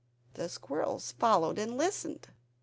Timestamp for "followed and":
1.11-1.77